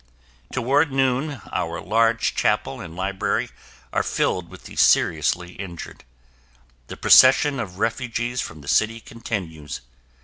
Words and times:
Toward 0.51 0.91
noon, 0.91 1.43
our 1.51 1.79
large 1.79 2.33
chapel 2.33 2.81
and 2.81 2.95
library 2.95 3.51
are 3.93 4.01
filled 4.01 4.49
with 4.49 4.63
the 4.63 4.75
seriously 4.75 5.51
injured. 5.51 6.05
The 6.87 6.97
procession 6.97 7.59
of 7.59 7.77
refugees 7.77 8.41
from 8.41 8.61
the 8.61 8.67
city 8.67 8.99
continues. 8.99 9.81